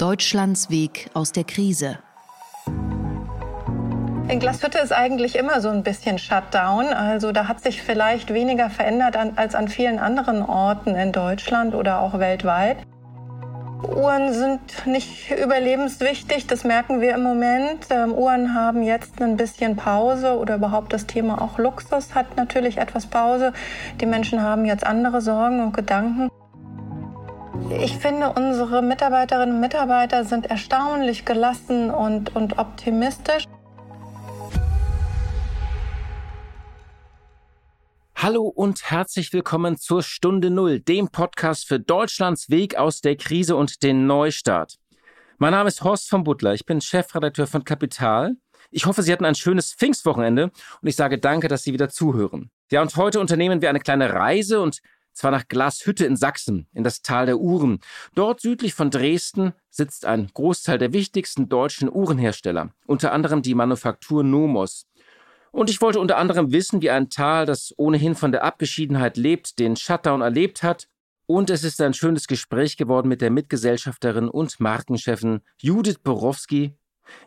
[0.00, 1.98] Deutschlands Weg aus der Krise.
[4.28, 6.86] In Glashütte ist eigentlich immer so ein bisschen Shutdown.
[6.86, 12.00] Also da hat sich vielleicht weniger verändert als an vielen anderen Orten in Deutschland oder
[12.00, 12.78] auch weltweit.
[13.82, 17.88] Uhren sind nicht überlebenswichtig, das merken wir im Moment.
[17.90, 22.78] Ähm, Uhren haben jetzt ein bisschen Pause oder überhaupt das Thema auch Luxus hat natürlich
[22.78, 23.52] etwas Pause.
[24.00, 26.30] Die Menschen haben jetzt andere Sorgen und Gedanken.
[27.78, 33.44] Ich finde, unsere Mitarbeiterinnen und Mitarbeiter sind erstaunlich gelassen und, und optimistisch.
[38.16, 43.54] Hallo und herzlich willkommen zur Stunde Null, dem Podcast für Deutschlands Weg aus der Krise
[43.54, 44.74] und den Neustart.
[45.38, 48.34] Mein Name ist Horst von Butler, ich bin Chefredakteur von Kapital.
[48.72, 50.50] Ich hoffe, Sie hatten ein schönes Pfingstwochenende
[50.82, 52.50] und ich sage danke, dass Sie wieder zuhören.
[52.72, 54.80] Ja, und heute unternehmen wir eine kleine Reise und
[55.12, 57.80] zwar nach Glashütte in Sachsen, in das Tal der Uhren.
[58.14, 64.24] Dort südlich von Dresden sitzt ein Großteil der wichtigsten deutschen Uhrenhersteller, unter anderem die Manufaktur
[64.24, 64.86] Nomos.
[65.52, 69.58] Und ich wollte unter anderem wissen, wie ein Tal, das ohnehin von der Abgeschiedenheit lebt,
[69.58, 70.86] den Shutdown erlebt hat.
[71.26, 76.76] Und es ist ein schönes Gespräch geworden mit der Mitgesellschafterin und Markenchefin Judith Borowski,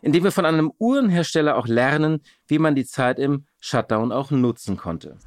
[0.02, 4.30] in dem wir von einem Uhrenhersteller auch lernen, wie man die Zeit im Shutdown auch
[4.30, 5.18] nutzen konnte.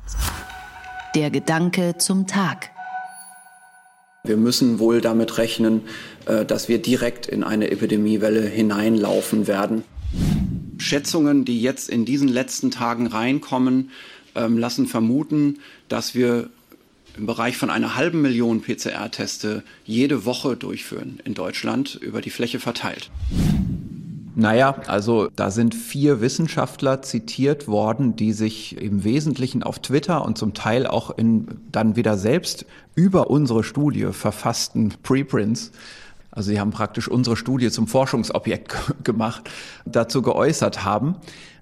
[1.17, 2.69] Der Gedanke zum Tag.
[4.23, 5.81] Wir müssen wohl damit rechnen,
[6.27, 9.83] äh, dass wir direkt in eine Epidemiewelle hineinlaufen werden.
[10.77, 13.89] Schätzungen, die jetzt in diesen letzten Tagen reinkommen,
[14.35, 15.57] ähm, lassen vermuten,
[15.89, 16.51] dass wir
[17.17, 22.59] im Bereich von einer halben Million PCR-Teste jede Woche durchführen in Deutschland über die Fläche
[22.59, 23.09] verteilt.
[24.39, 30.37] Naja, also da sind vier Wissenschaftler zitiert worden, die sich im Wesentlichen auf Twitter und
[30.37, 35.71] zum Teil auch in dann wieder selbst über unsere Studie verfassten Preprints
[36.37, 39.49] also sie haben praktisch unsere Studie zum Forschungsobjekt gemacht,
[39.85, 41.15] dazu geäußert haben.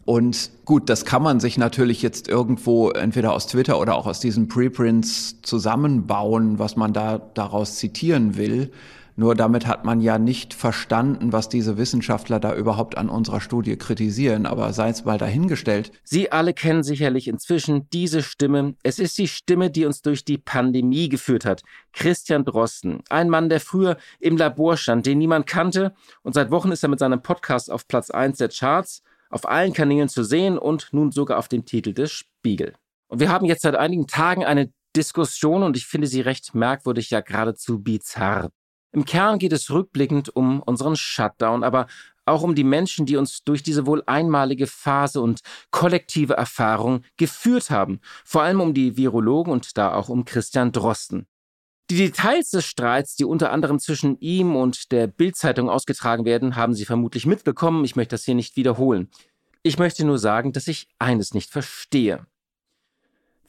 [0.04, 4.20] Und gut, das kann man sich natürlich jetzt irgendwo entweder aus Twitter oder auch aus
[4.20, 8.70] diesen Preprints zusammenbauen, was man da daraus zitieren will.
[9.18, 13.78] Nur damit hat man ja nicht verstanden, was diese Wissenschaftler da überhaupt an unserer Studie
[13.78, 14.46] kritisieren.
[14.46, 15.92] Aber sei es mal dahingestellt.
[16.04, 18.76] Sie alle kennen sicherlich inzwischen diese Stimme.
[18.84, 21.64] Es ist die Stimme, die uns durch die Pandemie geführt hat.
[21.94, 23.04] Christian Drosten.
[23.10, 25.94] Ein Mann, der früher im Labor stand, den niemand kannte.
[26.22, 29.72] Und seit Wochen ist er mit seinem Podcast auf Platz 1 der Charts, auf allen
[29.72, 32.74] Kanälen zu sehen und nun sogar auf dem Titel des Spiegel.
[33.08, 37.10] Und wir haben jetzt seit einigen Tagen eine Diskussion und ich finde sie recht merkwürdig,
[37.12, 38.50] ja geradezu bizarr.
[38.96, 41.88] Im Kern geht es rückblickend um unseren Shutdown, aber
[42.24, 47.70] auch um die Menschen, die uns durch diese wohl einmalige Phase und kollektive Erfahrung geführt
[47.70, 51.28] haben, vor allem um die Virologen und da auch um Christian Drosten.
[51.90, 56.74] Die Details des Streits, die unter anderem zwischen ihm und der Bildzeitung ausgetragen werden, haben
[56.74, 57.84] Sie vermutlich mitbekommen.
[57.84, 59.10] Ich möchte das hier nicht wiederholen.
[59.62, 62.26] Ich möchte nur sagen, dass ich eines nicht verstehe.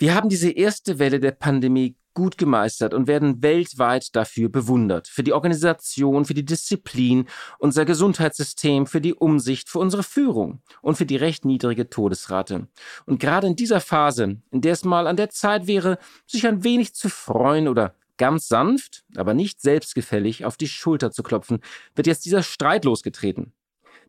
[0.00, 5.06] Wir haben diese erste Welle der Pandemie gut gemeistert und werden weltweit dafür bewundert.
[5.06, 7.26] Für die Organisation, für die Disziplin,
[7.58, 12.68] unser Gesundheitssystem, für die Umsicht, für unsere Führung und für die recht niedrige Todesrate.
[13.04, 16.64] Und gerade in dieser Phase, in der es mal an der Zeit wäre, sich ein
[16.64, 21.60] wenig zu freuen oder ganz sanft, aber nicht selbstgefällig auf die Schulter zu klopfen,
[21.94, 23.52] wird jetzt dieser Streit losgetreten.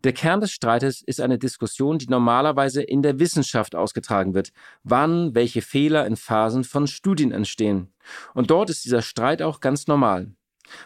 [0.03, 4.51] Der Kern des Streites ist eine Diskussion, die normalerweise in der Wissenschaft ausgetragen wird,
[4.83, 7.93] wann welche Fehler in Phasen von Studien entstehen.
[8.35, 10.31] Und dort ist dieser Streit auch ganz normal.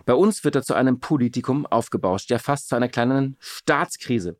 [0.05, 4.37] Bei uns wird er zu einem Politikum aufgebauscht, ja fast zu einer kleinen Staatskrise.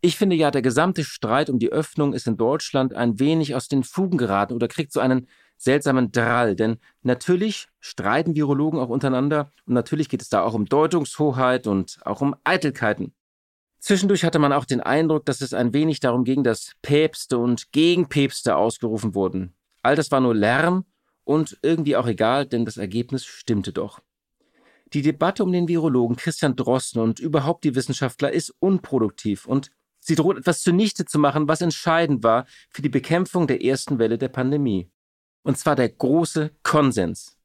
[0.00, 3.68] Ich finde ja, der gesamte Streit um die Öffnung ist in Deutschland ein wenig aus
[3.68, 9.50] den Fugen geraten oder kriegt so einen seltsamen Drall, denn natürlich streiten Virologen auch untereinander
[9.66, 13.14] und natürlich geht es da auch um Deutungshoheit und auch um Eitelkeiten.
[13.84, 17.70] Zwischendurch hatte man auch den Eindruck, dass es ein wenig darum ging, dass Päpste und
[17.70, 19.52] Gegenpäpste ausgerufen wurden.
[19.82, 20.86] All das war nur Lärm
[21.24, 24.00] und irgendwie auch egal, denn das Ergebnis stimmte doch.
[24.94, 29.70] Die Debatte um den Virologen Christian Drosten und überhaupt die Wissenschaftler ist unproduktiv und
[30.00, 34.16] sie droht etwas zunichte zu machen, was entscheidend war für die Bekämpfung der ersten Welle
[34.16, 34.90] der Pandemie.
[35.42, 37.36] Und zwar der große Konsens.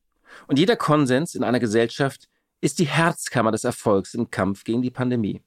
[0.47, 2.29] Und jeder Konsens in einer Gesellschaft
[2.61, 5.41] ist die Herzkammer des Erfolgs im Kampf gegen die Pandemie.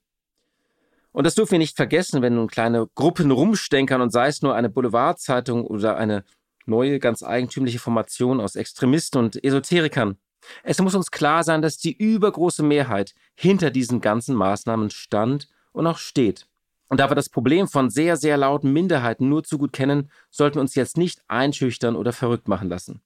[1.12, 4.55] Und das dürfen wir nicht vergessen, wenn nun kleine Gruppen rumstenkern und sei es nur
[4.55, 6.25] eine Boulevardzeitung oder eine
[6.67, 10.17] neue, ganz eigentümliche Formation aus Extremisten und Esoterikern.
[10.62, 15.87] Es muss uns klar sein, dass die übergroße Mehrheit hinter diesen ganzen Maßnahmen stand und
[15.87, 16.47] auch steht.
[16.88, 20.56] Und da wir das Problem von sehr, sehr lauten Minderheiten nur zu gut kennen, sollten
[20.56, 23.03] wir uns jetzt nicht einschüchtern oder verrückt machen lassen.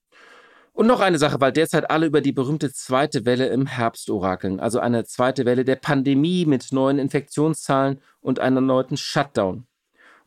[0.77, 4.59] Und noch eine Sache, weil derzeit alle über die berühmte zweite Welle im Herbst orakeln,
[4.59, 9.65] also eine zweite Welle der Pandemie mit neuen Infektionszahlen und einem erneuten Shutdown.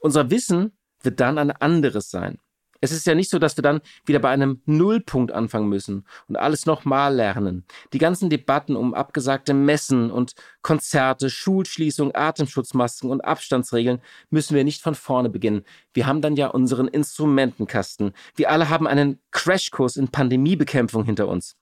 [0.01, 2.41] Unser Wissen wird dann ein anderes sein.
[2.81, 6.37] Es ist ja nicht so, dass wir dann wieder bei einem Nullpunkt anfangen müssen und
[6.37, 7.65] alles nochmal lernen.
[7.93, 14.01] Die ganzen Debatten um abgesagte Messen und Konzerte, Schulschließung, Atemschutzmasken und Abstandsregeln
[14.31, 15.65] müssen wir nicht von vorne beginnen.
[15.93, 18.13] Wir haben dann ja unseren Instrumentenkasten.
[18.35, 21.57] Wir alle haben einen Crashkurs in Pandemiebekämpfung hinter uns.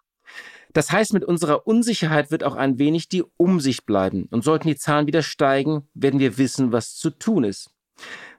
[0.72, 4.28] Das heißt, mit unserer Unsicherheit wird auch ein wenig die Umsicht bleiben.
[4.30, 7.70] Und sollten die Zahlen wieder steigen, werden wir wissen, was zu tun ist.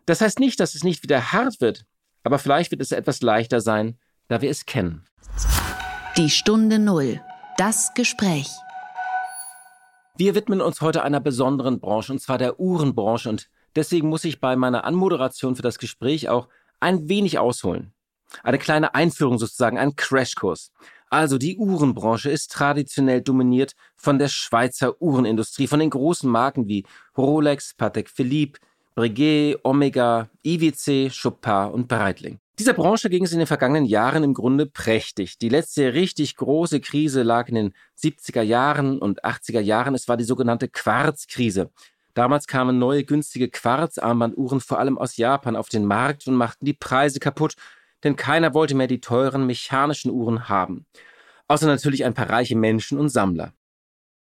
[0.06, 1.86] Das heißt nicht, dass es nicht wieder hart wird.
[2.30, 3.98] Aber vielleicht wird es etwas leichter sein,
[4.28, 5.04] da wir es kennen.
[6.16, 7.20] Die Stunde Null.
[7.58, 8.52] Das Gespräch.
[10.16, 13.30] Wir widmen uns heute einer besonderen Branche, und zwar der Uhrenbranche.
[13.30, 16.50] Und deswegen muss ich bei meiner Anmoderation für das Gespräch auch
[16.80, 17.94] ein wenig ausholen.
[18.44, 20.72] Eine kleine Einführung sozusagen, ein Crashkurs.
[21.10, 26.86] Also die Uhrenbranche ist traditionell dominiert von der Schweizer Uhrenindustrie, von den großen Marken wie
[27.18, 28.60] Rolex, Patek Philippe,
[28.96, 32.40] Breguet, Omega, IWC, Chopin und Breitling.
[32.60, 35.38] Dieser Branche ging es in den vergangenen Jahren im Grunde prächtig.
[35.38, 39.96] Die letzte richtig große Krise lag in den 70er Jahren und 80er Jahren.
[39.96, 41.72] Es war die sogenannte Quarzkrise.
[42.14, 46.74] Damals kamen neue günstige Quarzarmbanduhren vor allem aus Japan auf den Markt und machten die
[46.74, 47.54] Preise kaputt,
[48.04, 50.86] denn keiner wollte mehr die teuren mechanischen Uhren haben.
[51.48, 53.54] Außer natürlich ein paar reiche Menschen und Sammler.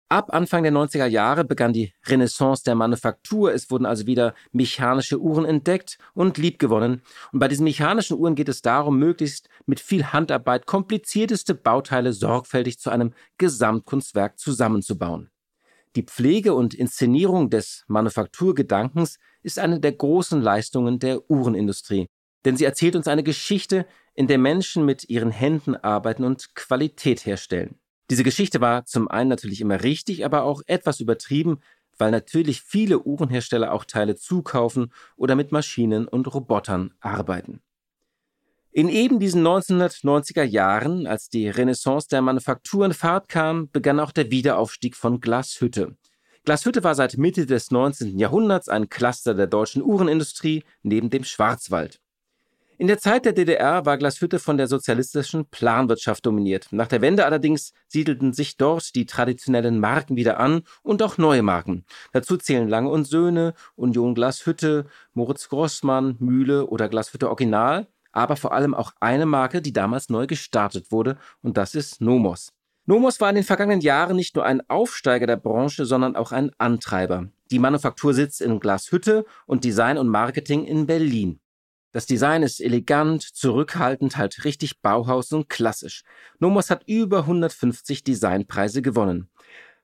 [0.09, 3.54] Ab Anfang der 90er Jahre begann die Renaissance der Manufaktur.
[3.54, 7.01] Es wurden also wieder mechanische Uhren entdeckt und liebgewonnen.
[7.33, 12.80] Und bei diesen mechanischen Uhren geht es darum, möglichst mit viel Handarbeit komplizierteste Bauteile sorgfältig
[12.80, 15.30] zu einem Gesamtkunstwerk zusammenzubauen.
[15.98, 22.07] Die Pflege und Inszenierung des Manufakturgedankens ist eine der großen Leistungen der Uhrenindustrie.
[22.45, 27.25] Denn sie erzählt uns eine Geschichte, in der Menschen mit ihren Händen arbeiten und Qualität
[27.25, 27.77] herstellen.
[28.09, 31.59] Diese Geschichte war zum einen natürlich immer richtig, aber auch etwas übertrieben,
[31.98, 37.62] weil natürlich viele Uhrenhersteller auch Teile zukaufen oder mit Maschinen und Robotern arbeiten.
[38.71, 44.12] In eben diesen 1990er Jahren, als die Renaissance der Manufaktur in Fahrt kam, begann auch
[44.12, 45.98] der Wiederaufstieg von Glashütte.
[46.45, 48.19] Glashütte war seit Mitte des 19.
[48.19, 52.00] Jahrhunderts ein Cluster der deutschen Uhrenindustrie neben dem Schwarzwald.
[52.79, 56.68] In der Zeit der DDR war Glashütte von der sozialistischen Planwirtschaft dominiert.
[56.69, 61.41] Nach der Wende allerdings siedelten sich dort die traditionellen Marken wieder an und auch neue
[61.41, 61.85] Marken.
[62.13, 64.85] Dazu zählen Lange und Söhne, Union Glashütte,
[65.15, 70.27] Moritz Grossmann, Mühle oder Glashütte Original, aber vor allem auch eine Marke, die damals neu
[70.27, 72.53] gestartet wurde, und das ist Nomos.
[72.85, 76.51] Nomos war in den vergangenen Jahren nicht nur ein Aufsteiger der Branche, sondern auch ein
[76.59, 77.27] Antreiber.
[77.50, 81.39] Die Manufaktur sitzt in Glashütte und Design und Marketing in Berlin.
[81.92, 86.04] Das Design ist elegant, zurückhaltend, halt richtig Bauhaus und klassisch.
[86.39, 89.30] Nomos hat über 150 Designpreise gewonnen.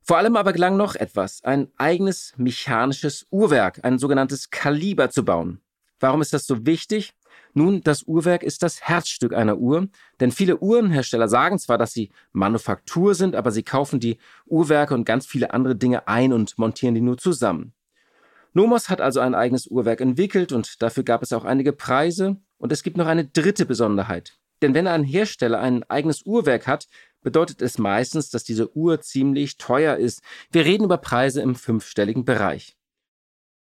[0.02, 5.62] Vor allem aber gelang noch etwas, ein eigenes mechanisches Uhrwerk, ein sogenanntes Kaliber zu bauen.
[6.00, 7.14] Warum ist das so wichtig?
[7.54, 9.88] Nun, das Uhrwerk ist das Herzstück einer Uhr,
[10.20, 15.06] denn viele Uhrenhersteller sagen zwar, dass sie Manufaktur sind, aber sie kaufen die Uhrwerke und
[15.06, 17.74] ganz viele andere Dinge ein und montieren die nur zusammen.
[18.54, 22.38] Nomos hat also ein eigenes Uhrwerk entwickelt und dafür gab es auch einige Preise.
[22.58, 24.38] Und es gibt noch eine dritte Besonderheit.
[24.62, 26.88] Denn wenn ein Hersteller ein eigenes Uhrwerk hat,
[27.22, 30.22] bedeutet es meistens, dass diese Uhr ziemlich teuer ist.
[30.52, 32.78] Wir reden über Preise im fünfstelligen Bereich.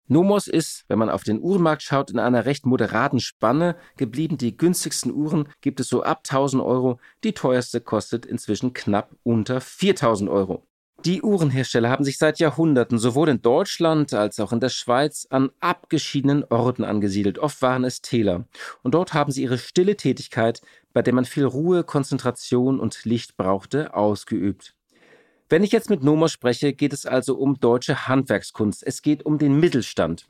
[0.07, 4.39] Nomos ist, wenn man auf den Uhrenmarkt schaut, in einer recht moderaten Spanne geblieben.
[4.39, 6.99] Die günstigsten Uhren gibt es so ab 1000 Euro.
[7.25, 10.67] Die teuerste kostet inzwischen knapp unter 4000 Euro.
[11.05, 15.51] Die Uhrenhersteller haben sich seit Jahrhunderten sowohl in Deutschland als auch in der Schweiz an
[15.61, 17.39] abgeschiedenen Orten angesiedelt.
[17.39, 18.47] Oft waren es Täler.
[18.83, 20.61] Und dort haben sie ihre stille Tätigkeit,
[20.93, 24.75] bei der man viel Ruhe, Konzentration und Licht brauchte, ausgeübt.
[25.49, 28.85] Wenn ich jetzt mit Nomos spreche, geht es also um deutsche Handwerkskunst.
[28.85, 30.29] Es geht um den Mittelstand.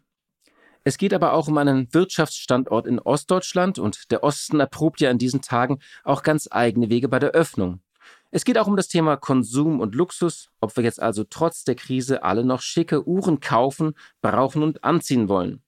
[0.85, 5.19] Es geht aber auch um einen Wirtschaftsstandort in Ostdeutschland und der Osten erprobt ja in
[5.19, 7.81] diesen Tagen auch ganz eigene Wege bei der Öffnung.
[8.31, 11.77] Es geht auch um das Thema Konsum und Luxus, ob wir jetzt also trotz der
[11.77, 15.63] Krise alle noch schicke Uhren kaufen, brauchen und anziehen wollen.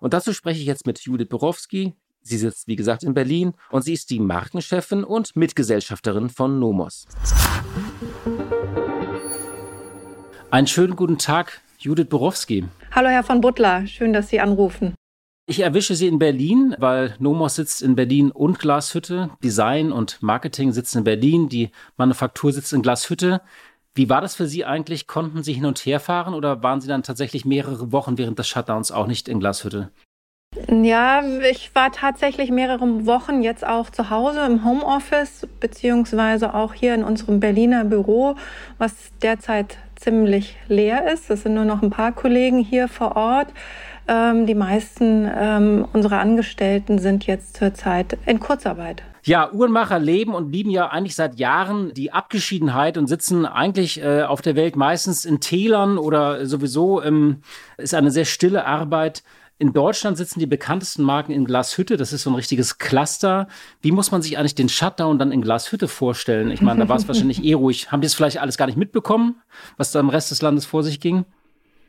[0.00, 1.94] Und dazu spreche ich jetzt mit Judith Borowski.
[2.20, 7.06] Sie sitzt, wie gesagt, in Berlin und sie ist die Markenchefin und Mitgesellschafterin von Nomos.
[10.50, 12.66] Einen schönen guten Tag, Judith Borowski.
[12.92, 13.86] Hallo, Herr von Butler.
[13.86, 14.94] Schön, dass Sie anrufen.
[15.46, 19.28] Ich erwische Sie in Berlin, weil Nomos sitzt in Berlin und Glashütte.
[19.42, 23.42] Design und Marketing sitzen in Berlin, die Manufaktur sitzt in Glashütte.
[23.94, 25.06] Wie war das für Sie eigentlich?
[25.06, 28.48] Konnten Sie hin und her fahren oder waren Sie dann tatsächlich mehrere Wochen während des
[28.48, 29.90] Shutdowns auch nicht in Glashütte?
[30.70, 36.94] Ja, ich war tatsächlich mehrere Wochen jetzt auch zu Hause im Homeoffice, beziehungsweise auch hier
[36.94, 38.36] in unserem Berliner Büro,
[38.78, 41.28] was derzeit ziemlich leer ist.
[41.28, 43.48] Es sind nur noch ein paar Kollegen hier vor Ort.
[44.06, 49.02] Ähm, die meisten ähm, unserer Angestellten sind jetzt zurzeit in Kurzarbeit.
[49.22, 54.22] Ja, Uhrenmacher leben und lieben ja eigentlich seit Jahren die Abgeschiedenheit und sitzen eigentlich äh,
[54.22, 57.38] auf der Welt meistens in Tälern oder sowieso ähm,
[57.78, 59.22] ist eine sehr stille Arbeit.
[59.56, 61.96] In Deutschland sitzen die bekanntesten Marken in Glashütte.
[61.96, 63.48] Das ist so ein richtiges Cluster.
[63.80, 66.50] Wie muss man sich eigentlich den Shutdown dann in Glashütte vorstellen?
[66.50, 67.90] Ich meine, da war es wahrscheinlich eh ruhig.
[67.90, 69.36] Haben die es vielleicht alles gar nicht mitbekommen,
[69.78, 71.24] was da im Rest des Landes vor sich ging?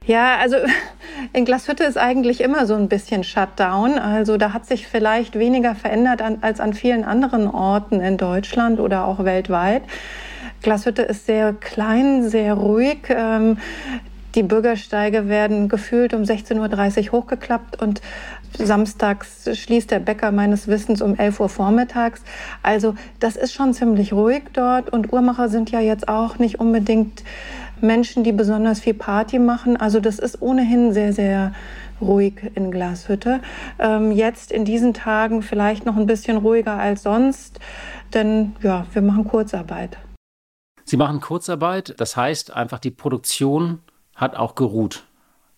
[0.06, 0.58] Ja, also
[1.34, 3.98] in Glashütte ist eigentlich immer so ein bisschen Shutdown.
[3.98, 8.80] Also da hat sich vielleicht weniger verändert an, als an vielen anderen Orten in Deutschland
[8.80, 9.84] oder auch weltweit.
[10.62, 13.00] Glashütte ist sehr klein, sehr ruhig.
[13.10, 13.58] Ähm,
[14.36, 18.02] die Bürgersteige werden gefühlt um 16.30 Uhr hochgeklappt und
[18.58, 22.22] samstags schließt der Bäcker meines Wissens um 11 Uhr vormittags.
[22.62, 27.24] Also das ist schon ziemlich ruhig dort und Uhrmacher sind ja jetzt auch nicht unbedingt
[27.82, 29.78] Menschen, die besonders viel Party machen.
[29.78, 31.54] Also das ist ohnehin sehr, sehr
[32.02, 33.42] ruhig in Glashütte.
[33.80, 37.60] Ähm, jetzt in diesen Tagen vielleicht noch ein bisschen ruhiger als sonst,
[38.14, 39.98] denn ja, wir machen Kurzarbeit.
[40.84, 43.80] Sie machen Kurzarbeit, das heißt einfach die Produktion
[44.16, 45.04] hat auch geruht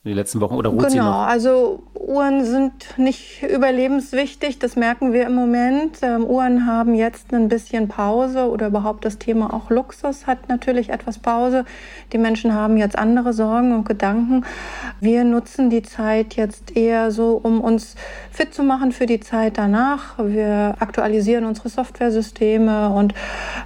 [0.07, 1.27] den letzten Wochen oder ruht genau, sie noch?
[1.27, 5.97] Also Uhren sind nicht überlebenswichtig, das merken wir im Moment.
[6.01, 10.89] Ähm, Uhren haben jetzt ein bisschen Pause oder überhaupt das Thema auch Luxus hat natürlich
[10.89, 11.65] etwas Pause.
[12.13, 14.45] Die Menschen haben jetzt andere Sorgen und Gedanken.
[14.99, 17.95] Wir nutzen die Zeit jetzt eher so, um uns
[18.31, 20.15] fit zu machen für die Zeit danach.
[20.19, 23.13] Wir aktualisieren unsere Softwaresysteme und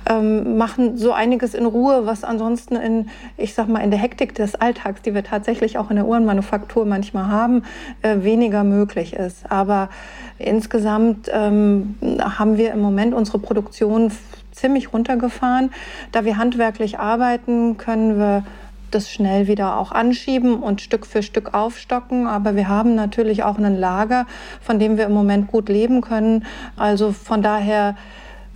[0.10, 4.34] ähm, machen so einiges in Ruhe, was ansonsten in, ich sag mal, in der Hektik
[4.36, 7.64] des Alltags, die wir tatsächlich auch in der Uhrenmanufaktur manchmal haben,
[8.02, 9.52] äh, weniger möglich ist.
[9.52, 9.90] Aber
[10.38, 14.12] insgesamt ähm, haben wir im Moment unsere Produktion
[14.52, 15.72] ziemlich runtergefahren.
[16.12, 18.44] Da wir handwerklich arbeiten, können wir
[18.92, 22.28] das schnell wieder auch anschieben und Stück für Stück aufstocken.
[22.28, 24.26] Aber wir haben natürlich auch ein Lager,
[24.62, 26.46] von dem wir im Moment gut leben können.
[26.76, 27.96] Also von daher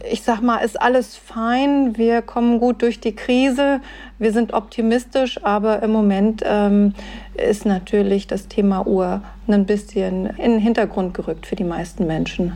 [0.09, 1.97] ich sag mal, ist alles fein.
[1.97, 3.81] Wir kommen gut durch die Krise.
[4.19, 6.93] Wir sind optimistisch, aber im Moment ähm,
[7.35, 12.55] ist natürlich das Thema Uhr ein bisschen in den Hintergrund gerückt für die meisten Menschen.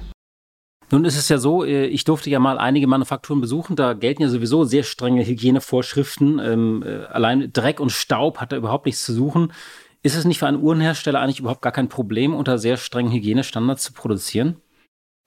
[0.91, 4.23] Nun ist es ja so, äh, ich durfte ja mal einige Manufakturen besuchen, da gelten
[4.23, 6.39] ja sowieso sehr strenge Hygienevorschriften.
[6.39, 9.53] Ähm, äh, allein Dreck und Staub hat da überhaupt nichts zu suchen.
[10.01, 13.83] Ist es nicht für einen Uhrenhersteller eigentlich überhaupt gar kein Problem, unter sehr strengen Hygienestandards
[13.83, 14.61] zu produzieren?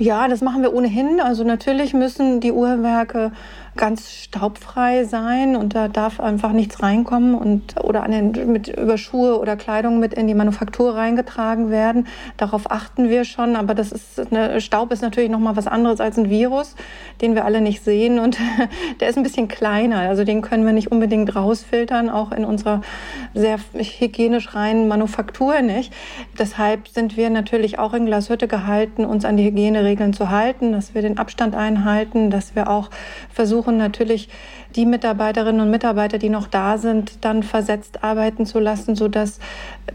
[0.01, 1.21] Ja, das machen wir ohnehin.
[1.21, 3.31] Also natürlich müssen die Uhrwerke
[3.77, 8.99] ganz staubfrei sein und da darf einfach nichts reinkommen und oder an den, mit über
[8.99, 12.07] Schuhe oder Kleidung mit in die Manufaktur reingetragen werden.
[12.37, 16.01] Darauf achten wir schon, aber das ist eine, Staub ist natürlich noch mal was anderes
[16.01, 16.75] als ein Virus,
[17.23, 18.37] den wir alle nicht sehen und
[19.01, 22.83] der ist ein bisschen kleiner, also den können wir nicht unbedingt rausfiltern, auch in unserer
[23.33, 25.95] sehr hygienisch reinen Manufaktur nicht.
[26.39, 29.45] Deshalb sind wir natürlich auch in Glashütte gehalten, uns an die
[29.83, 32.91] Hygieneregeln zu halten, dass wir den Abstand einhalten, dass wir auch
[33.33, 34.29] versuchen versuchen natürlich
[34.77, 39.41] die Mitarbeiterinnen und Mitarbeiter, die noch da sind, dann versetzt arbeiten zu lassen, sodass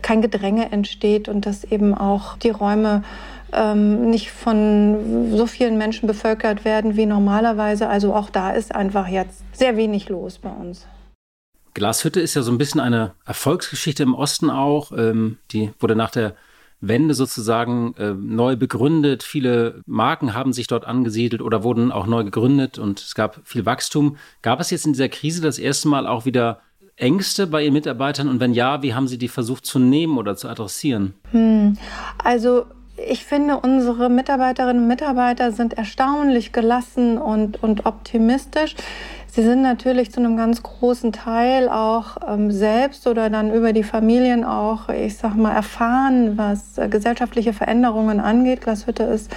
[0.02, 3.04] kein Gedränge entsteht und dass eben auch die Räume
[3.52, 7.90] ähm, nicht von so vielen Menschen bevölkert werden wie normalerweise.
[7.90, 10.86] Also auch da ist einfach jetzt sehr wenig los bei uns.
[11.74, 14.92] Glashütte ist ja so ein bisschen eine Erfolgsgeschichte im Osten auch.
[14.92, 16.36] Ähm, die wurde nach der
[16.80, 19.24] Wende sozusagen äh, neu begründet.
[19.24, 23.66] Viele Marken haben sich dort angesiedelt oder wurden auch neu gegründet und es gab viel
[23.66, 24.18] Wachstum.
[24.42, 26.62] Gab es jetzt in dieser Krise das erste Mal auch wieder
[26.96, 30.36] Ängste bei Ihren Mitarbeitern und wenn ja, wie haben Sie die versucht zu nehmen oder
[30.36, 31.14] zu adressieren?
[31.32, 31.78] Hm.
[32.24, 32.66] Also
[32.98, 38.76] ich finde, unsere Mitarbeiterinnen und Mitarbeiter sind erstaunlich gelassen und, und optimistisch.
[39.38, 43.84] Sie sind natürlich zu einem ganz großen Teil auch ähm, selbst oder dann über die
[43.84, 48.62] Familien auch, ich sag mal, erfahren, was äh, gesellschaftliche Veränderungen angeht.
[48.62, 49.30] Glashütte ist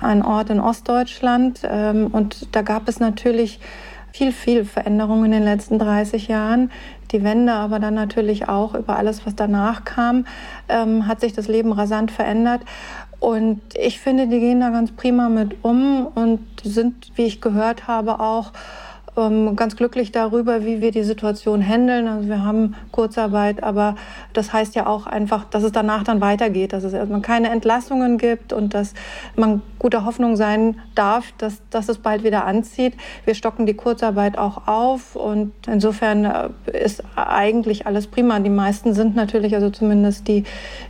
[0.00, 3.58] ein Ort in Ostdeutschland ähm, und da gab es natürlich
[4.12, 6.70] viel, viel Veränderungen in den letzten 30 Jahren.
[7.10, 10.26] Die Wende, aber dann natürlich auch über alles, was danach kam,
[10.68, 12.60] ähm, hat sich das Leben rasant verändert.
[13.18, 17.88] Und ich finde, die gehen da ganz prima mit um und sind, wie ich gehört
[17.88, 18.52] habe, auch
[19.16, 22.08] ähm, ganz glücklich darüber, wie wir die Situation handeln.
[22.08, 23.96] Also wir haben Kurzarbeit, aber
[24.32, 28.18] das heißt ja auch einfach, dass es danach dann weitergeht, dass es erstmal keine Entlassungen
[28.18, 28.94] gibt und dass
[29.36, 32.94] man guter Hoffnung sein darf, dass, dass es bald wieder anzieht.
[33.24, 38.40] Wir stocken die Kurzarbeit auch auf und insofern äh, ist eigentlich alles prima.
[38.40, 40.44] Die meisten sind natürlich, also zumindest die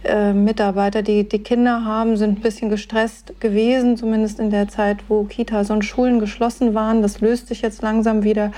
[0.05, 4.99] äh, Mitarbeiter, die die Kinder haben, sind ein bisschen gestresst gewesen, zumindest in der Zeit,
[5.09, 7.03] wo Kitas und Schulen geschlossen waren.
[7.03, 8.53] Das löst sich jetzt langsam langsam wieder.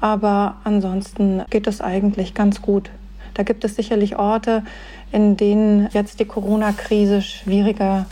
[0.00, 2.90] Aber ansonsten geht es eigentlich ganz gut.
[3.34, 4.64] Da gibt es sicherlich Orte,
[5.12, 8.06] in denen jetzt die Corona-Krise schwieriger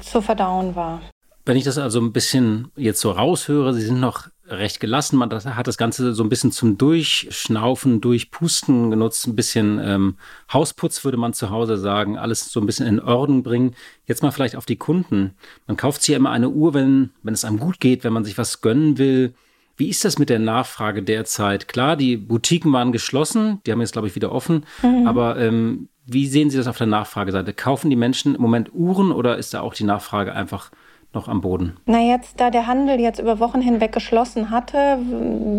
[0.00, 1.00] zu verdauen war.
[1.44, 5.16] Wenn ich das also ein bisschen jetzt so raushöre, Sie sind noch recht gelassen.
[5.16, 9.26] Man hat das Ganze so ein bisschen zum Durchschnaufen, Durchpusten genutzt.
[9.26, 10.16] Ein bisschen ähm,
[10.52, 12.18] Hausputz würde man zu Hause sagen.
[12.18, 13.74] Alles so ein bisschen in Ordnung bringen.
[14.06, 15.34] Jetzt mal vielleicht auf die Kunden.
[15.66, 18.24] Man kauft sich ja immer eine Uhr, wenn, wenn es einem gut geht, wenn man
[18.24, 19.34] sich was gönnen will.
[19.76, 21.68] Wie ist das mit der Nachfrage derzeit?
[21.68, 24.64] Klar, die Boutiquen waren geschlossen, die haben jetzt, glaube ich, wieder offen.
[24.82, 25.06] Mhm.
[25.06, 27.52] Aber ähm, wie sehen Sie das auf der Nachfrageseite?
[27.52, 30.70] Kaufen die Menschen im Moment Uhren oder ist da auch die Nachfrage einfach
[31.14, 31.76] noch am Boden?
[31.86, 34.98] Na, jetzt, da der Handel jetzt über Wochen hinweg geschlossen hatte,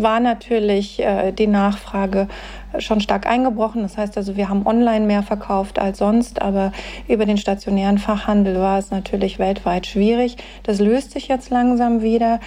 [0.00, 2.28] war natürlich äh, die Nachfrage
[2.78, 3.82] schon stark eingebrochen.
[3.82, 6.72] Das heißt also, wir haben online mehr verkauft als sonst, aber
[7.08, 10.36] über den stationären Fachhandel war es natürlich weltweit schwierig.
[10.62, 12.40] Das löst sich jetzt langsam wieder.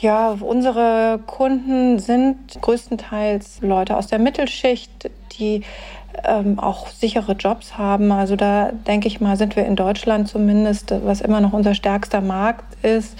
[0.00, 5.62] Ja, unsere Kunden sind größtenteils Leute aus der Mittelschicht, die
[6.24, 8.12] ähm, auch sichere Jobs haben.
[8.12, 12.20] Also da denke ich mal, sind wir in Deutschland zumindest, was immer noch unser stärkster
[12.20, 13.18] Markt ist,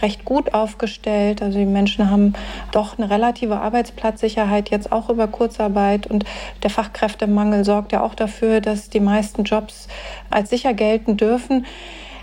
[0.00, 1.42] recht gut aufgestellt.
[1.42, 2.32] Also die Menschen haben
[2.72, 6.24] doch eine relative Arbeitsplatzsicherheit jetzt auch über Kurzarbeit und
[6.62, 9.88] der Fachkräftemangel sorgt ja auch dafür, dass die meisten Jobs
[10.30, 11.66] als sicher gelten dürfen.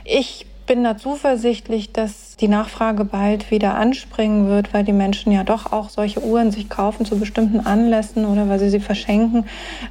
[0.03, 5.43] Ich bin da zuversichtlich, dass die Nachfrage bald wieder anspringen wird, weil die Menschen ja
[5.43, 9.43] doch auch solche Uhren sich kaufen zu bestimmten Anlässen oder weil sie sie verschenken.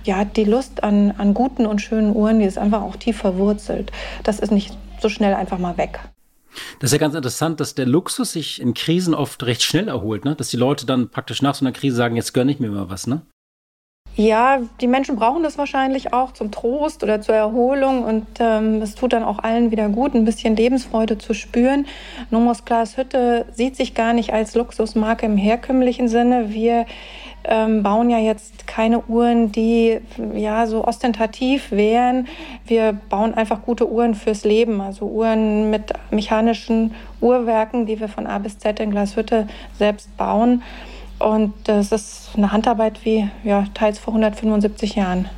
[0.04, 3.92] Ja, die Lust an, an guten und schönen Uhren, die ist einfach auch tief verwurzelt.
[4.22, 6.00] Das ist nicht so schnell einfach mal weg.
[6.78, 10.24] Das ist ja ganz interessant, dass der Luxus sich in Krisen oft recht schnell erholt,
[10.24, 10.34] ne?
[10.34, 12.88] dass die Leute dann praktisch nach so einer Krise sagen, jetzt gönne ich mir mal
[12.88, 13.06] was.
[13.06, 13.20] Ne?
[14.20, 18.94] Ja, die Menschen brauchen das wahrscheinlich auch zum Trost oder zur Erholung und ähm, es
[18.94, 21.86] tut dann auch allen wieder gut, ein bisschen Lebensfreude zu spüren.
[22.28, 26.52] Nomos Glas Hütte sieht sich gar nicht als Luxusmarke im herkömmlichen Sinne.
[26.52, 26.84] Wir
[27.44, 30.00] ähm, bauen ja jetzt keine Uhren, die
[30.34, 32.28] ja so ostentativ wären.
[32.66, 38.26] Wir bauen einfach gute Uhren fürs Leben, also Uhren mit mechanischen Uhrwerken, die wir von
[38.26, 40.62] A bis Z in Glashütte selbst bauen.
[41.20, 45.28] Und das ist eine Handarbeit wie ja, teils vor 175 Jahren.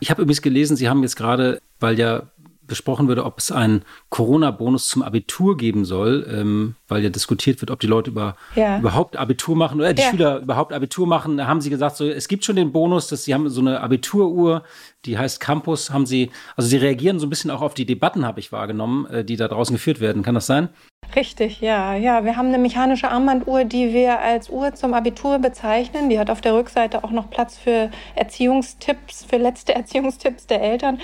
[0.00, 2.24] Ich habe übrigens gelesen, Sie haben jetzt gerade, weil ja
[2.66, 7.70] besprochen würde, ob es einen Corona-Bonus zum Abitur geben soll, ähm, weil ja diskutiert wird,
[7.70, 8.78] ob die Leute über, ja.
[8.78, 10.10] überhaupt Abitur machen oder die ja.
[10.10, 11.36] Schüler überhaupt Abitur machen.
[11.36, 13.80] Da haben sie gesagt, so, es gibt schon den Bonus, dass sie haben so eine
[13.80, 14.62] Abituruhr,
[15.04, 18.24] die heißt Campus, haben sie, also sie reagieren so ein bisschen auch auf die Debatten,
[18.24, 20.22] habe ich wahrgenommen, äh, die da draußen geführt werden.
[20.22, 20.70] Kann das sein?
[21.16, 21.94] Richtig, ja.
[21.94, 26.08] Ja, wir haben eine mechanische Armbanduhr, die wir als Uhr zum Abitur bezeichnen.
[26.08, 30.98] Die hat auf der Rückseite auch noch Platz für Erziehungstipps, für letzte Erziehungstipps der Eltern.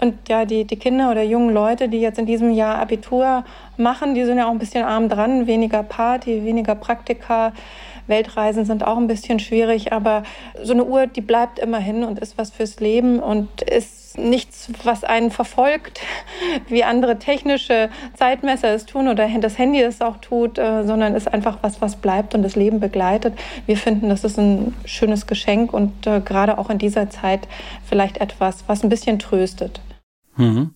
[0.00, 3.44] Und ja, die, die Kinder oder jungen Leute, die jetzt in diesem Jahr Abitur
[3.76, 5.48] machen, die sind ja auch ein bisschen arm dran.
[5.48, 7.52] Weniger Party, weniger Praktika.
[8.06, 10.22] Weltreisen sind auch ein bisschen schwierig, aber
[10.62, 15.04] so eine Uhr, die bleibt immerhin und ist was fürs Leben und ist nichts, was
[15.04, 16.00] einen verfolgt,
[16.68, 21.32] wie andere technische Zeitmesser es tun oder das Handy es auch tut, äh, sondern ist
[21.32, 23.34] einfach was, was bleibt und das Leben begleitet.
[23.66, 27.48] Wir finden, das ist ein schönes Geschenk und äh, gerade auch in dieser Zeit
[27.88, 29.80] vielleicht etwas, was ein bisschen tröstet.
[30.36, 30.74] Mhm.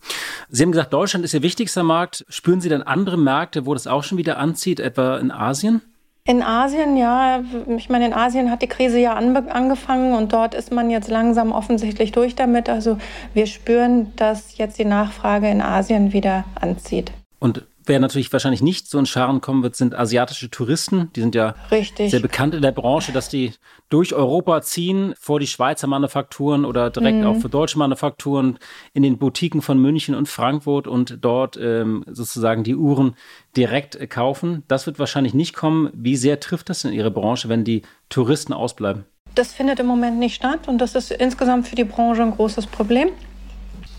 [0.48, 2.24] Sie haben gesagt, Deutschland ist Ihr wichtigster Markt.
[2.28, 5.82] Spüren Sie dann andere Märkte, wo das auch schon wieder anzieht, etwa in Asien?
[6.24, 7.42] In Asien, ja.
[7.76, 11.52] Ich meine, in Asien hat die Krise ja angefangen und dort ist man jetzt langsam
[11.52, 12.68] offensichtlich durch damit.
[12.68, 12.98] Also
[13.34, 17.12] wir spüren, dass jetzt die Nachfrage in Asien wieder anzieht.
[17.38, 21.10] Und wer natürlich wahrscheinlich nicht so in Scharen kommen wird, sind asiatische Touristen.
[21.16, 22.12] Die sind ja Richtig.
[22.12, 23.52] sehr bekannt in der Branche, dass die
[23.88, 27.26] durch Europa ziehen, vor die Schweizer Manufakturen oder direkt mhm.
[27.26, 28.58] auch für deutsche Manufakturen
[28.94, 33.16] in den Boutiquen von München und Frankfurt und dort ähm, sozusagen die Uhren
[33.56, 34.62] direkt äh, kaufen.
[34.68, 35.90] Das wird wahrscheinlich nicht kommen.
[35.92, 39.04] Wie sehr trifft das in Ihre Branche, wenn die Touristen ausbleiben?
[39.34, 42.68] Das findet im Moment nicht statt und das ist insgesamt für die Branche ein großes
[42.68, 43.08] Problem.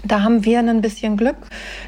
[0.03, 1.35] Da haben wir ein bisschen Glück,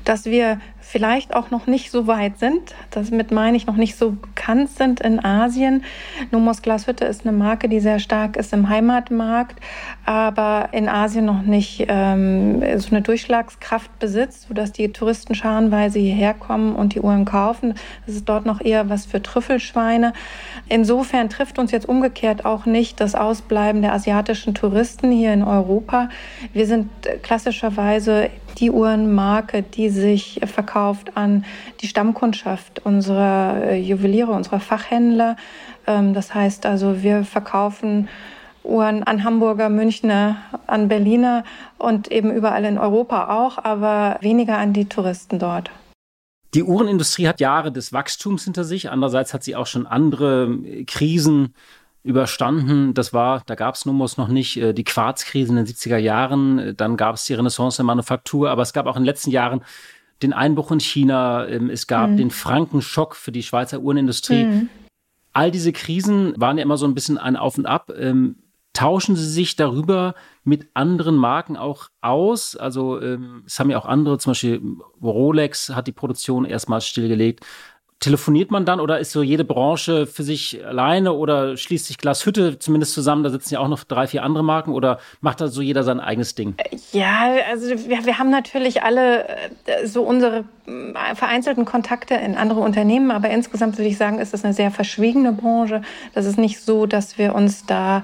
[0.04, 0.60] dass wir
[0.94, 2.76] vielleicht auch noch nicht so weit sind.
[2.92, 5.84] Damit meine ich noch nicht so bekannt sind in Asien.
[6.30, 9.60] Nomos Glashütte ist eine Marke, die sehr stark ist im Heimatmarkt,
[10.06, 16.36] aber in Asien noch nicht ähm, so eine Durchschlagskraft besitzt, sodass die Touristen scharenweise hierher
[16.36, 17.74] kommen und die Uhren kaufen.
[18.06, 20.14] Das ist dort noch eher was für Trüffelschweine.
[20.70, 26.10] Insofern trifft uns jetzt umgekehrt auch nicht das Ausbleiben der asiatischen Touristen hier in Europa.
[26.54, 26.92] Wir sind
[27.24, 31.46] klassischerweise die Uhrenmarke, die sich verkauft an
[31.82, 35.36] die Stammkundschaft unserer äh, Juweliere, unserer Fachhändler.
[35.88, 38.08] Ähm, das heißt also, wir verkaufen
[38.64, 40.38] Uhren an Hamburger, Münchner,
[40.68, 41.44] an Berliner
[41.78, 45.70] und eben überall in Europa auch, aber weniger an die Touristen dort.
[46.54, 48.92] Die Uhrenindustrie hat Jahre des Wachstums hinter sich.
[48.92, 51.54] Andererseits hat sie auch schon andere äh, Krisen
[52.04, 52.94] überstanden.
[52.94, 56.76] Das war, da gab es Numos noch nicht, äh, die Quarzkrise in den 70er Jahren.
[56.76, 58.50] Dann gab es die Renaissance der Manufaktur.
[58.50, 59.64] Aber es gab auch in den letzten Jahren
[60.22, 61.48] den Einbruch in China.
[61.48, 62.18] Ähm, es gab mhm.
[62.18, 64.44] den Frankenschock für die Schweizer Uhrenindustrie.
[64.44, 64.70] Mhm.
[65.32, 67.92] All diese Krisen waren ja immer so ein bisschen ein Auf und Ab.
[67.98, 68.36] Ähm,
[68.74, 72.56] tauschen Sie sich darüber mit anderen Marken auch aus?
[72.56, 74.62] Also ähm, es haben ja auch andere, zum Beispiel
[75.02, 77.46] Rolex hat die Produktion erstmals stillgelegt.
[78.04, 82.60] Telefoniert man dann oder ist so jede Branche für sich alleine oder schließt sich Glashütte
[82.60, 83.24] zumindest zusammen?
[83.24, 86.02] Da sitzen ja auch noch drei, vier andere Marken oder macht da so jeder sein
[86.02, 86.56] eigenes Ding?
[86.92, 92.60] Ja, also wir, wir haben natürlich alle äh, so unsere äh, vereinzelten Kontakte in andere
[92.60, 95.82] Unternehmen, aber insgesamt würde ich sagen, ist es eine sehr verschwiegene Branche.
[96.14, 98.04] Das ist nicht so, dass wir uns da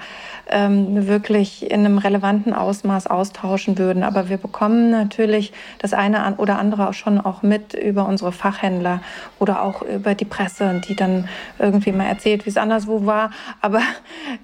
[0.50, 4.04] ähm, wirklich in einem relevanten Ausmaß austauschen würden.
[4.04, 9.02] Aber wir bekommen natürlich das eine oder andere auch schon auch mit über unsere Fachhändler
[9.40, 13.32] oder auch über die Presse, die dann irgendwie mal erzählt, wie es anderswo war.
[13.62, 13.82] Aber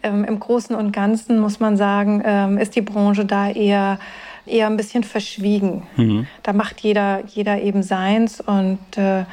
[0.03, 3.99] ähm, im Großen und Ganzen muss man sagen, ähm, ist die Branche da eher
[4.45, 5.87] eher ein bisschen verschwiegen.
[5.95, 6.27] Mhm.
[6.43, 9.25] Da macht jeder, jeder eben seins und äh,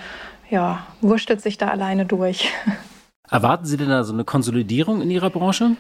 [0.51, 2.51] ja, wurschtelt sich da alleine durch.
[3.31, 5.77] Erwarten Sie denn da so eine Konsolidierung in Ihrer Branche?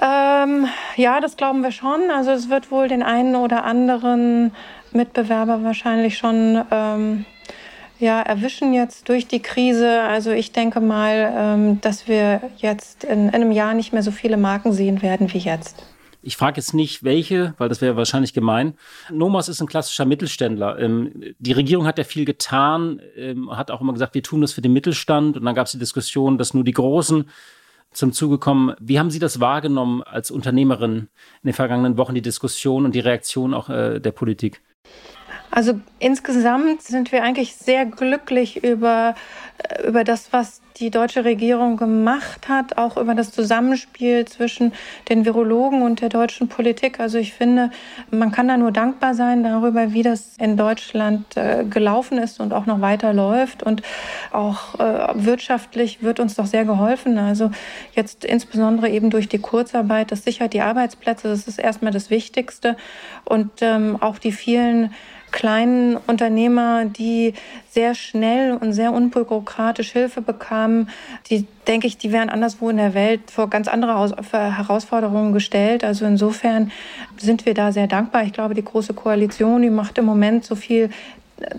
[0.00, 2.10] Ähm, ja, das glauben wir schon.
[2.12, 4.52] Also es wird wohl den einen oder anderen
[4.92, 7.24] Mitbewerber wahrscheinlich schon ähm,
[8.04, 10.02] ja, erwischen jetzt durch die Krise.
[10.02, 14.10] Also ich denke mal, ähm, dass wir jetzt in, in einem Jahr nicht mehr so
[14.10, 15.82] viele Marken sehen werden wie jetzt.
[16.22, 18.74] Ich frage jetzt nicht, welche, weil das wäre wahrscheinlich gemein.
[19.10, 20.78] Nomos ist ein klassischer Mittelständler.
[20.78, 24.52] Ähm, die Regierung hat ja viel getan, ähm, hat auch immer gesagt, wir tun das
[24.52, 25.36] für den Mittelstand.
[25.36, 27.28] Und dann gab es die Diskussion, dass nur die Großen
[27.92, 28.74] zum Zuge kommen.
[28.80, 31.08] Wie haben Sie das wahrgenommen als Unternehmerin in
[31.44, 34.62] den vergangenen Wochen, die Diskussion und die Reaktion auch äh, der Politik?
[35.54, 39.14] Also insgesamt sind wir eigentlich sehr glücklich über,
[39.58, 44.72] äh, über das, was die deutsche Regierung gemacht hat, auch über das Zusammenspiel zwischen
[45.08, 46.98] den Virologen und der deutschen Politik.
[46.98, 47.70] Also ich finde,
[48.10, 52.52] man kann da nur dankbar sein darüber, wie das in Deutschland äh, gelaufen ist und
[52.52, 53.62] auch noch weiter läuft.
[53.62, 53.82] Und
[54.32, 57.16] auch äh, wirtschaftlich wird uns doch sehr geholfen.
[57.16, 57.52] Also
[57.94, 62.76] jetzt insbesondere eben durch die Kurzarbeit, das sichert die Arbeitsplätze, das ist erstmal das Wichtigste.
[63.24, 64.92] Und ähm, auch die vielen
[65.34, 67.34] kleinen Unternehmer, die
[67.68, 70.88] sehr schnell und sehr unbürokratisch Hilfe bekamen,
[71.28, 75.82] die, denke ich, die wären anderswo in der Welt vor ganz andere Herausforderungen gestellt.
[75.82, 76.70] Also insofern
[77.16, 78.22] sind wir da sehr dankbar.
[78.22, 80.90] Ich glaube, die Große Koalition, die macht im Moment so viel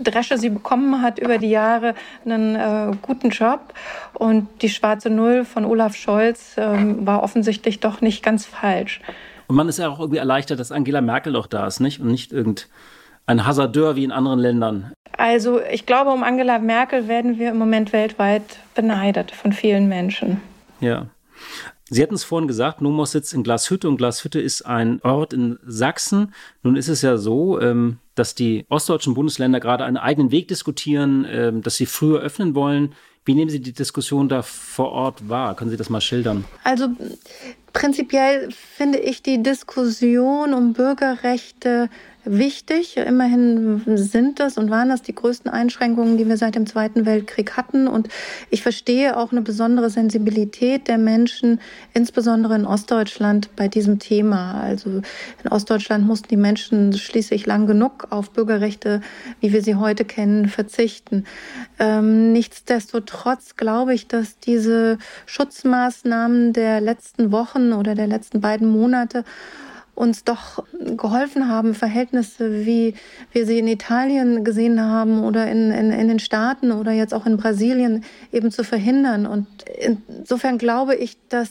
[0.02, 3.74] Dresche sie bekommen hat über die Jahre, einen äh, guten Job.
[4.14, 6.62] Und die schwarze Null von Olaf Scholz äh,
[7.06, 9.02] war offensichtlich doch nicht ganz falsch.
[9.48, 12.00] Und man ist ja auch irgendwie erleichtert, dass Angela Merkel noch da ist, nicht?
[12.00, 12.64] Und nicht irgendein
[13.26, 14.92] ein Hasardeur wie in anderen Ländern?
[15.18, 20.40] Also ich glaube, um Angela Merkel werden wir im Moment weltweit beneidet von vielen Menschen.
[20.80, 21.06] Ja.
[21.88, 25.58] Sie hatten es vorhin gesagt, Nomos sitzt in Glashütte und Glashütte ist ein Ort in
[25.64, 26.34] Sachsen.
[26.64, 31.24] Nun ist es ja so, ähm, dass die ostdeutschen Bundesländer gerade einen eigenen Weg diskutieren,
[31.30, 32.94] ähm, dass sie früher öffnen wollen.
[33.24, 35.56] Wie nehmen Sie die Diskussion da vor Ort wahr?
[35.56, 36.44] Können Sie das mal schildern?
[36.62, 36.88] Also
[37.72, 41.88] prinzipiell finde ich die Diskussion um Bürgerrechte
[42.26, 42.96] wichtig.
[42.96, 47.56] Immerhin sind das und waren das die größten Einschränkungen, die wir seit dem Zweiten Weltkrieg
[47.56, 47.88] hatten.
[47.88, 48.08] Und
[48.50, 51.60] ich verstehe auch eine besondere Sensibilität der Menschen,
[51.94, 54.60] insbesondere in Ostdeutschland, bei diesem Thema.
[54.60, 55.02] Also
[55.42, 59.00] in Ostdeutschland mussten die Menschen schließlich lang genug auf Bürgerrechte,
[59.40, 61.24] wie wir sie heute kennen, verzichten.
[61.78, 69.24] Ähm, nichtsdestotrotz glaube ich, dass diese Schutzmaßnahmen der letzten Wochen oder der letzten beiden Monate
[69.96, 70.64] uns doch
[70.96, 72.94] geholfen haben, Verhältnisse, wie
[73.32, 77.26] wir sie in Italien gesehen haben oder in, in, in den Staaten oder jetzt auch
[77.26, 79.26] in Brasilien eben zu verhindern.
[79.26, 79.46] Und
[79.78, 81.50] insofern glaube ich, dass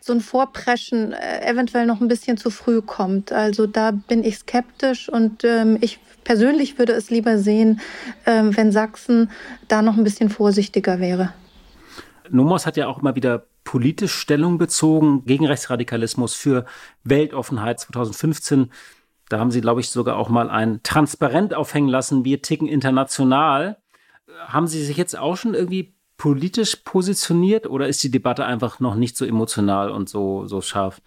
[0.00, 3.32] so ein Vorpreschen äh, eventuell noch ein bisschen zu früh kommt.
[3.32, 7.80] Also da bin ich skeptisch und ähm, ich persönlich würde es lieber sehen,
[8.26, 9.30] ähm, wenn Sachsen
[9.68, 11.32] da noch ein bisschen vorsichtiger wäre.
[12.30, 16.64] Nomos hat ja auch immer wieder politisch Stellung bezogen gegen Rechtsradikalismus für
[17.04, 18.72] Weltoffenheit 2015.
[19.28, 23.76] Da haben sie, glaube ich, sogar auch mal ein Transparent aufhängen lassen, wir ticken international.
[24.46, 28.94] Haben Sie sich jetzt auch schon irgendwie politisch positioniert oder ist die Debatte einfach noch
[28.94, 31.02] nicht so emotional und so, so scharf?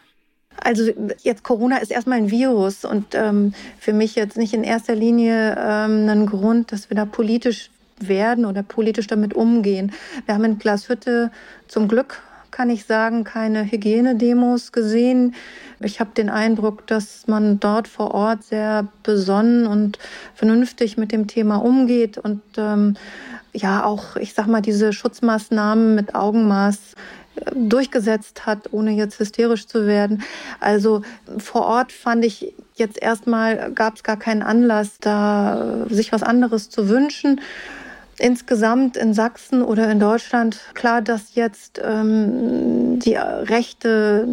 [0.64, 0.84] Also
[1.24, 5.56] jetzt Corona ist erstmal ein Virus und ähm, für mich jetzt nicht in erster Linie
[5.58, 9.94] ähm, ein Grund, dass wir da politisch werden oder politisch damit umgehen.
[10.28, 11.32] Wir haben in Glashütte
[11.68, 12.22] zum Glück,
[12.62, 15.34] kann ich sagen, keine Hygienedemos gesehen.
[15.80, 19.98] Ich habe den Eindruck, dass man dort vor Ort sehr besonnen und
[20.36, 22.98] vernünftig mit dem Thema umgeht und ähm,
[23.52, 26.78] ja auch, ich sag mal, diese Schutzmaßnahmen mit Augenmaß
[27.38, 30.22] äh, durchgesetzt hat, ohne jetzt hysterisch zu werden.
[30.60, 31.02] Also
[31.40, 36.22] vor Ort fand ich jetzt erstmal gab es gar keinen Anlass, da äh, sich was
[36.22, 37.42] anderes zu wünschen
[38.22, 44.28] insgesamt in Sachsen oder in Deutschland klar, dass jetzt ähm, die rechte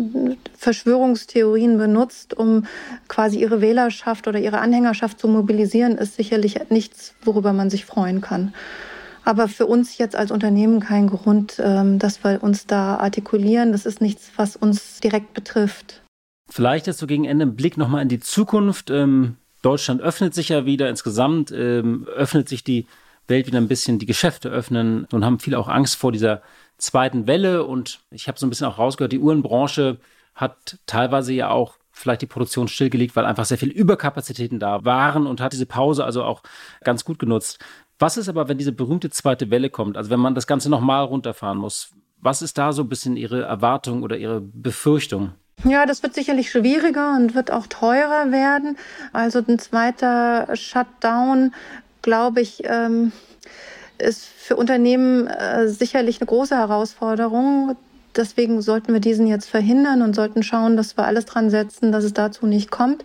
[0.56, 2.66] Verschwörungstheorien benutzt, um
[3.08, 8.20] quasi ihre Wählerschaft oder ihre Anhängerschaft zu mobilisieren, ist sicherlich nichts, worüber man sich freuen
[8.20, 8.52] kann.
[9.24, 13.72] Aber für uns jetzt als Unternehmen kein Grund, ähm, dass wir uns da artikulieren.
[13.72, 16.02] Das ist nichts, was uns direkt betrifft.
[16.50, 18.90] Vielleicht jetzt so gegen Ende ein Blick nochmal in die Zukunft.
[18.90, 22.86] Ähm, Deutschland öffnet sich ja wieder insgesamt, ähm, öffnet sich die
[23.28, 26.42] Welt wieder ein bisschen die Geschäfte öffnen und haben viele auch Angst vor dieser
[26.78, 27.64] zweiten Welle.
[27.64, 29.98] Und ich habe so ein bisschen auch rausgehört, die Uhrenbranche
[30.34, 35.26] hat teilweise ja auch vielleicht die Produktion stillgelegt, weil einfach sehr viel Überkapazitäten da waren
[35.26, 36.42] und hat diese Pause also auch
[36.84, 37.58] ganz gut genutzt.
[37.98, 39.96] Was ist aber, wenn diese berühmte zweite Welle kommt?
[39.96, 43.42] Also wenn man das Ganze nochmal runterfahren muss, was ist da so ein bisschen Ihre
[43.42, 45.32] Erwartung oder Ihre Befürchtung?
[45.64, 48.76] Ja, das wird sicherlich schwieriger und wird auch teurer werden.
[49.12, 51.52] Also ein zweiter Shutdown
[52.08, 53.12] glaube ich, ähm,
[53.98, 57.76] ist für Unternehmen äh, sicherlich eine große Herausforderung.
[58.16, 62.04] Deswegen sollten wir diesen jetzt verhindern und sollten schauen, dass wir alles dran setzen, dass
[62.04, 63.04] es dazu nicht kommt.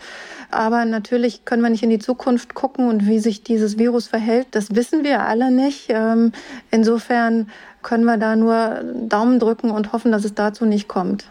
[0.51, 4.47] Aber natürlich können wir nicht in die Zukunft gucken und wie sich dieses Virus verhält.
[4.51, 5.87] Das wissen wir alle nicht.
[5.89, 6.31] Ähm,
[6.71, 7.49] insofern
[7.81, 11.25] können wir da nur Daumen drücken und hoffen, dass es dazu nicht kommt.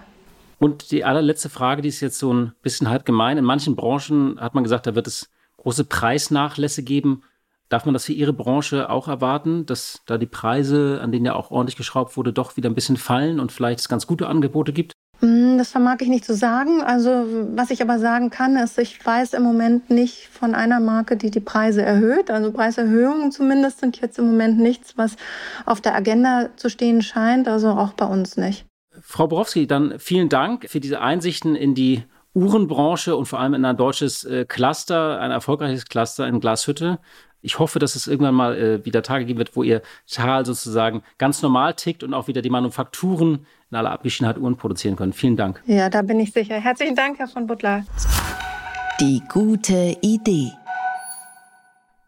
[0.58, 3.38] Und die allerletzte Frage, die ist jetzt so ein bisschen halt gemein.
[3.38, 7.22] In manchen Branchen hat man gesagt, da wird es große Preisnachlässe geben.
[7.72, 11.34] Darf man das für Ihre Branche auch erwarten, dass da die Preise, an denen ja
[11.34, 14.74] auch ordentlich geschraubt wurde, doch wieder ein bisschen fallen und vielleicht es ganz gute Angebote
[14.74, 14.92] gibt?
[15.20, 16.82] Hm, das vermag ich nicht zu sagen.
[16.82, 21.16] Also was ich aber sagen kann, ist, ich weiß im Moment nicht von einer Marke,
[21.16, 22.30] die die Preise erhöht.
[22.30, 25.16] Also Preiserhöhungen zumindest sind jetzt im Moment nichts, was
[25.64, 27.48] auf der Agenda zu stehen scheint.
[27.48, 28.66] Also auch bei uns nicht.
[29.00, 32.04] Frau Borowski, dann vielen Dank für diese Einsichten in die
[32.34, 36.98] Uhrenbranche und vor allem in ein deutsches äh, Cluster, ein erfolgreiches Cluster in Glashütte.
[37.42, 41.02] Ich hoffe, dass es irgendwann mal äh, wieder Tage geben wird, wo ihr Tal sozusagen
[41.18, 45.12] ganz normal tickt und auch wieder die Manufakturen in aller Abgeschiedenheit Uhren produzieren können.
[45.12, 45.62] Vielen Dank.
[45.66, 46.54] Ja, da bin ich sicher.
[46.54, 47.84] Herzlichen Dank, Herr von Butler.
[49.00, 50.52] Die gute Idee.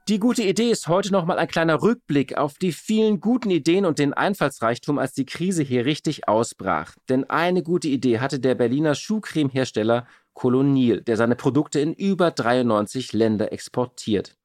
[0.06, 3.98] Die gute Idee ist heute nochmal ein kleiner Rückblick auf die vielen guten Ideen und
[3.98, 6.94] den Einfallsreichtum, als die Krise hier richtig ausbrach.
[7.08, 13.14] Denn eine gute Idee hatte der Berliner Schuhcremehersteller Colonial, der seine Produkte in über 93
[13.14, 14.36] Länder exportiert.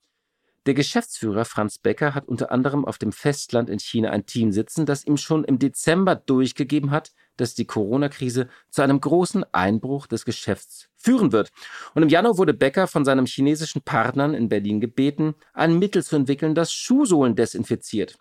[0.69, 4.85] Der Geschäftsführer Franz Becker hat unter anderem auf dem Festland in China ein Team sitzen,
[4.85, 10.25] das ihm schon im Dezember durchgegeben hat, dass die Corona-Krise zu einem großen Einbruch des
[10.25, 11.49] Geschäfts führen wird.
[11.95, 16.15] Und im Januar wurde Becker von seinem chinesischen Partnern in Berlin gebeten, ein Mittel zu
[16.15, 18.19] entwickeln, das Schuhsohlen desinfiziert.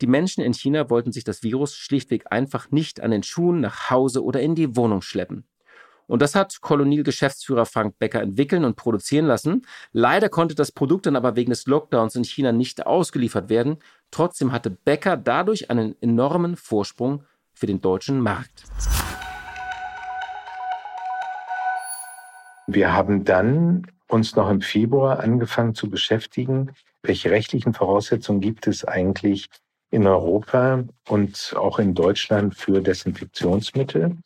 [0.00, 3.90] Die Menschen in China wollten sich das Virus schlichtweg einfach nicht an den Schuhen nach
[3.90, 5.44] Hause oder in die Wohnung schleppen.
[6.10, 9.64] Und das hat Kolonial-Geschäftsführer Frank Becker entwickeln und produzieren lassen.
[9.92, 13.76] Leider konnte das Produkt dann aber wegen des Lockdowns in China nicht ausgeliefert werden.
[14.10, 17.22] Trotzdem hatte Becker dadurch einen enormen Vorsprung
[17.54, 18.64] für den deutschen Markt.
[22.66, 26.72] Wir haben dann uns noch im Februar angefangen zu beschäftigen,
[27.04, 29.48] welche rechtlichen Voraussetzungen gibt es eigentlich
[29.92, 34.16] in Europa und auch in Deutschland für Desinfektionsmittel.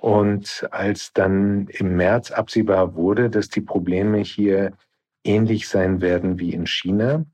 [0.00, 4.72] Und als dann im März absehbar wurde, dass die Probleme hier
[5.24, 7.24] ähnlich sein werden wie in China,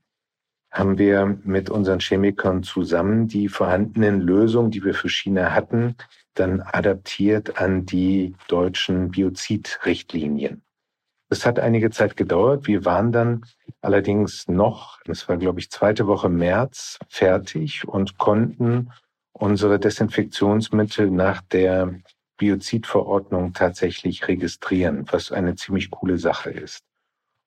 [0.71, 5.95] haben wir mit unseren Chemikern zusammen die vorhandenen Lösungen, die wir für China hatten,
[6.33, 10.63] dann adaptiert an die deutschen Biozidrichtlinien.
[11.29, 12.65] Es hat einige Zeit gedauert.
[12.65, 13.45] Wir waren dann
[13.81, 18.91] allerdings noch, es war glaube ich zweite Woche März, fertig und konnten
[19.33, 21.93] unsere Desinfektionsmittel nach der
[22.37, 26.83] Biozidverordnung tatsächlich registrieren, was eine ziemlich coole Sache ist.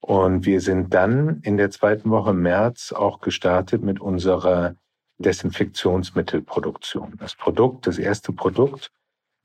[0.00, 4.76] Und wir sind dann in der zweiten Woche März auch gestartet mit unserer
[5.18, 7.16] Desinfektionsmittelproduktion.
[7.18, 8.92] Das Produkt, das erste Produkt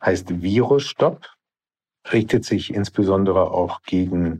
[0.02, 1.28] heißt Virusstopp,
[2.12, 4.40] richtet sich insbesondere auch gegen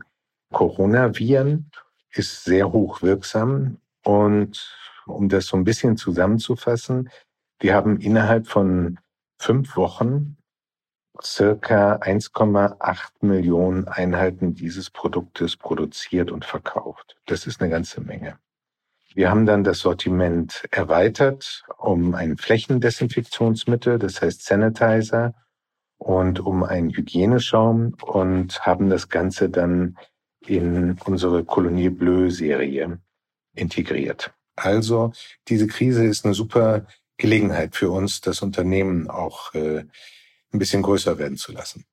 [0.52, 1.70] Coronaviren,
[2.12, 4.70] ist sehr hoch wirksam und
[5.06, 7.10] um das so ein bisschen zusammenzufassen,
[7.58, 8.98] wir haben innerhalb von
[9.38, 10.36] fünf Wochen
[11.22, 17.16] circa 1,8 Millionen Einheiten dieses Produktes produziert und verkauft.
[17.26, 18.38] Das ist eine ganze Menge.
[19.14, 25.34] Wir haben dann das Sortiment erweitert um ein Flächendesinfektionsmittel, das heißt Sanitizer,
[25.98, 29.96] und um einen Hygieneschaum und haben das Ganze dann
[30.46, 32.98] in unsere Colonie Bleu Serie
[33.54, 34.34] integriert.
[34.56, 35.12] Also
[35.48, 39.84] diese Krise ist eine super Gelegenheit für uns, das Unternehmen auch äh,
[40.54, 41.84] ein bisschen größer werden zu lassen.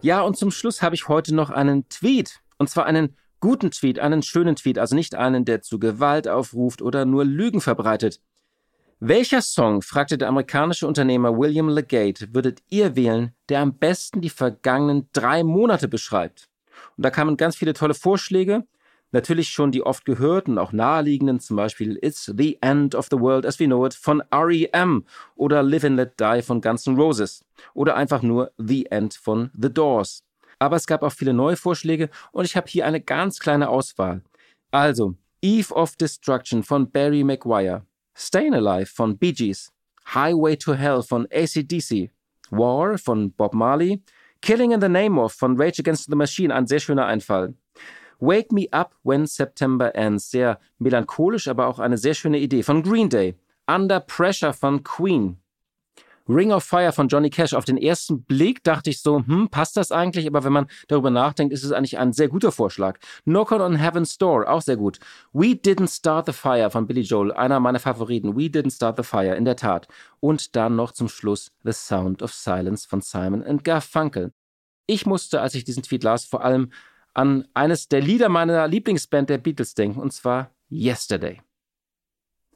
[0.00, 2.40] Ja, und zum Schluss habe ich heute noch einen Tweet.
[2.56, 6.82] Und zwar einen guten Tweet, einen schönen Tweet, also nicht einen, der zu Gewalt aufruft
[6.82, 8.20] oder nur Lügen verbreitet.
[9.00, 14.30] Welcher Song, fragte der amerikanische Unternehmer William Legate, würdet ihr wählen, der am besten die
[14.30, 16.48] vergangenen drei Monate beschreibt?
[16.96, 18.64] Und da kamen ganz viele tolle Vorschläge.
[19.10, 23.46] Natürlich schon die oft gehörten, auch naheliegenden, zum Beispiel It's the End of the World
[23.46, 25.04] as We Know It von R.E.M.
[25.34, 29.50] oder Live and Let Die von Guns N' Roses oder einfach nur The End von
[29.58, 30.24] The Doors.
[30.58, 34.22] Aber es gab auch viele neue Vorschläge und ich habe hier eine ganz kleine Auswahl.
[34.70, 39.72] Also, Eve of Destruction von Barry Maguire, Stayin' Alive von Bee Gees,
[40.14, 42.10] Highway to Hell von ACDC,
[42.50, 44.02] War von Bob Marley,
[44.42, 47.54] Killing in the Name of von Rage Against the Machine, ein sehr schöner Einfall.
[48.20, 52.62] Wake Me Up When September Ends, sehr melancholisch, aber auch eine sehr schöne Idee.
[52.62, 53.34] Von Green Day.
[53.66, 55.38] Under Pressure von Queen.
[56.28, 57.54] Ring of Fire von Johnny Cash.
[57.54, 60.26] Auf den ersten Blick dachte ich so, hm, passt das eigentlich?
[60.26, 62.98] Aber wenn man darüber nachdenkt, ist es eigentlich ein sehr guter Vorschlag.
[63.24, 64.98] Knock on Heaven's Door, auch sehr gut.
[65.32, 68.36] We Didn't Start the Fire von Billy Joel, einer meiner Favoriten.
[68.36, 69.88] We Didn't Start the Fire, in der Tat.
[70.20, 74.32] Und dann noch zum Schluss The Sound of Silence von Simon and Garfunkel.
[74.86, 76.72] Ich musste, als ich diesen Tweet las, vor allem
[77.18, 81.40] an eines der Lieder meiner Lieblingsband der Beatles denken, und zwar Yesterday.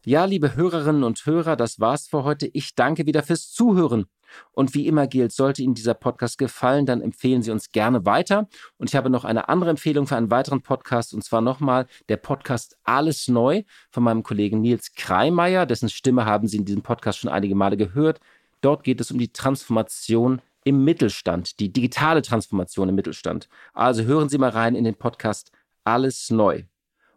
[0.05, 2.46] Ja, liebe Hörerinnen und Hörer, das war's für heute.
[2.46, 4.07] Ich danke wieder fürs Zuhören.
[4.53, 8.48] Und wie immer gilt, sollte Ihnen dieser Podcast gefallen, dann empfehlen Sie uns gerne weiter.
[8.79, 12.18] Und ich habe noch eine andere Empfehlung für einen weiteren Podcast, und zwar nochmal der
[12.18, 17.18] Podcast Alles Neu von meinem Kollegen Nils Kreimeier, dessen Stimme haben Sie in diesem Podcast
[17.18, 18.20] schon einige Male gehört.
[18.61, 23.48] Dort geht es um die Transformation im Mittelstand, die digitale Transformation im Mittelstand.
[23.72, 25.51] Also hören Sie mal rein in den Podcast
[25.85, 26.64] Alles neu.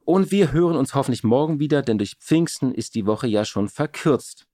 [0.04, 3.70] Und wir hören uns hoffentlich morgen wieder, denn durch Pfingsten ist die Woche ja schon
[3.70, 4.46] verkürzt.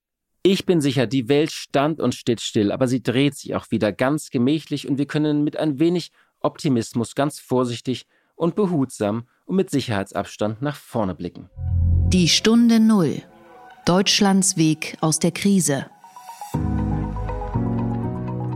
[0.44, 3.92] Ich bin sicher, die Welt stand und steht still, aber sie dreht sich auch wieder
[3.92, 9.70] ganz gemächlich und wir können mit ein wenig Optimismus ganz vorsichtig und behutsam und mit
[9.70, 11.50] Sicherheitsabstand nach vorne blicken.
[12.08, 13.22] Die Stunde Null.
[13.86, 15.86] Deutschlands Weg aus der Krise.